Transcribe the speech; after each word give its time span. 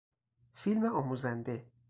فیلم 0.53 0.85
آموزنده 0.85 1.71